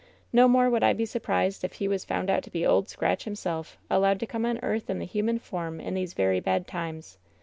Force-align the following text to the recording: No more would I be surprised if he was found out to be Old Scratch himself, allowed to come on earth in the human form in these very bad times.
No 0.33 0.47
more 0.47 0.67
would 0.67 0.81
I 0.81 0.93
be 0.93 1.05
surprised 1.05 1.63
if 1.63 1.73
he 1.73 1.87
was 1.87 2.05
found 2.05 2.31
out 2.31 2.41
to 2.41 2.49
be 2.49 2.65
Old 2.65 2.89
Scratch 2.89 3.25
himself, 3.25 3.77
allowed 3.87 4.19
to 4.21 4.25
come 4.25 4.47
on 4.47 4.57
earth 4.63 4.89
in 4.89 4.97
the 4.97 5.05
human 5.05 5.37
form 5.37 5.79
in 5.79 5.93
these 5.93 6.15
very 6.15 6.39
bad 6.39 6.65
times. 6.65 7.19